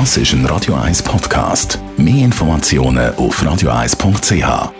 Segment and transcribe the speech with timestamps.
[0.00, 1.78] Das ist ein Radio 1 Podcast.
[1.96, 4.72] Mehr Informationen auf radio1.ch.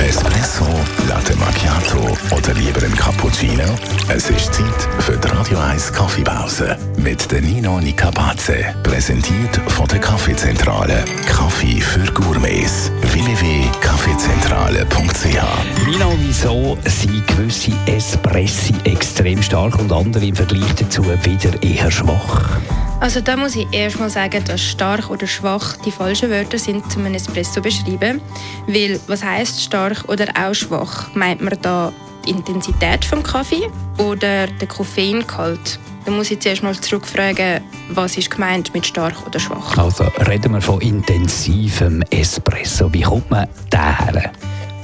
[0.00, 0.66] Espresso,
[1.06, 3.62] Latte Macchiato oder lieber ein Cappuccino?
[4.08, 8.74] Es ist Zeit für die Radio 1 Kaffeepause mit der Nino Nicapace.
[8.82, 11.04] Präsentiert von der Kaffeezentrale.
[11.28, 12.90] Kaffee für Gourmets.
[13.12, 21.92] www.kaffeezentrale.ch Nino, wieso sind gewisse Espressi extrem stark und andere im Vergleich dazu wieder eher
[21.92, 22.58] schwach?
[22.98, 27.04] Also da muss ich erstmal sagen, dass stark oder schwach die falschen Wörter sind, um
[27.04, 28.22] einen Espresso zu beschreiben.
[28.66, 31.14] Weil was heißt stark oder auch schwach?
[31.14, 31.92] Meint man da
[32.24, 35.78] die Intensität vom Kaffee oder den Koffeingehalt?
[36.06, 39.76] Da muss ich zuerst mal zurückfragen, was ist gemeint mit stark oder schwach?
[39.76, 42.92] Also reden wir von intensivem Espresso.
[42.92, 44.32] Wie kommt man daher?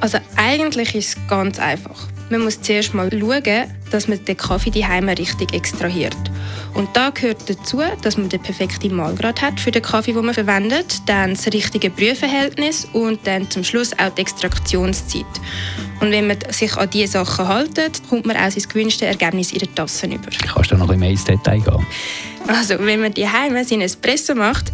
[0.00, 2.08] Also eigentlich ist es ganz einfach.
[2.30, 6.16] Man muss zuerst mal schauen, dass man den Kaffee daheim richtig extrahiert.
[6.72, 10.34] Und da gehört dazu, dass man den perfekten Mahlgrad hat für den Kaffee, den man
[10.34, 15.24] verwendet, dann das richtige Brühverhältnis und dann zum Schluss auch die Extraktionszeit.
[16.00, 19.60] Und wenn man sich an diese Sachen hält, kommt man auch sein gewünschtes Ergebnis in
[19.60, 20.30] der Tasse über.
[20.52, 21.86] Kannst du noch ein bisschen mehr ins Detail gehen?
[22.46, 24.72] Also, wenn man daheim seinen Espresso macht,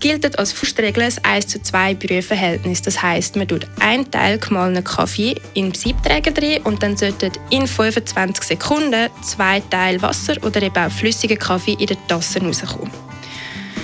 [0.00, 2.82] gilt als Faustregel ein 1 zu 2 Brühverhältnis.
[2.82, 7.32] Das heißt, man tut einen Teil gemahlenen Kaffee in den Siebträger drin und dann sollten
[7.50, 12.90] in 25 Sekunden zwei Teile Wasser oder eben auch flüssigen Kaffee in der Tasse rauskommen.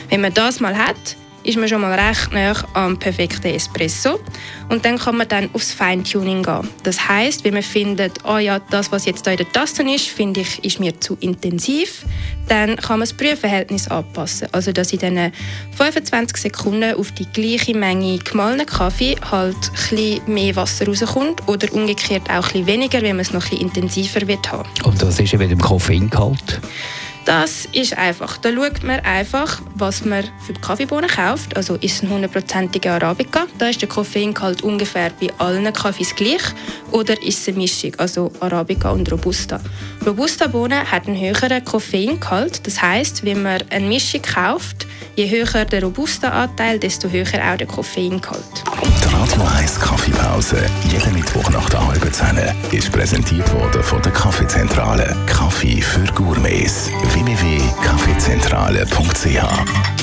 [0.08, 4.18] Wenn man das mal hat, ist man schon mal recht nah am perfekten Espresso.
[4.68, 6.68] Und dann kann man dann aufs Feintuning gehen.
[6.82, 10.08] Das heißt, wenn man findet, oh ja, das, was jetzt da in der Tasse ist,
[10.08, 12.04] finde ich, ist mir zu intensiv,
[12.48, 14.48] dann kann man das Brühverhältnis anpassen.
[14.52, 15.32] Also, dass in diesen
[15.76, 19.56] 25 Sekunden auf die gleiche Menge gemahlenen Kaffee halt
[19.90, 24.26] ein mehr Wasser rauskommt oder umgekehrt auch ein weniger, wenn man es noch ein intensiver
[24.26, 24.68] wird haben.
[24.84, 26.60] Und was ist mit dem Koffeingehalt?
[27.26, 28.38] Das ist einfach.
[28.38, 31.56] Da schaut man einfach, was man für die Kaffeebohnen kauft.
[31.56, 33.46] Also ist es ein hundertprozentiger Arabica.
[33.58, 36.42] Da ist der Koffeingehalt ungefähr bei allen Kaffees gleich.
[36.92, 39.60] Oder ist es eine Mischung, also Arabica und Robusta.
[40.06, 42.64] Robusta-Bohnen hat einen höheren Koffeingehalt.
[42.64, 47.66] Das heißt, wenn man eine Mischung kauft, je höher der Robusta-Anteil, desto höher auch der
[47.66, 48.44] Koffeingehalt.
[48.82, 50.58] Die Radio 1 Kaffeepause,
[50.90, 52.38] jeden Mittwoch nach der halben Zehn,
[52.72, 55.16] ist präsentiert worden von der Kaffeezentrale.
[55.26, 56.90] Kaffee für Gourmets.
[57.12, 59.96] www.kaffeezentrale.ch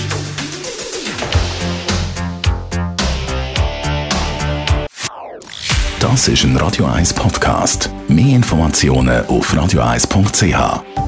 [6.04, 7.90] Das ist ein Radio 1 Podcast.
[8.10, 11.03] Mehr Informationen auf radio1.ch.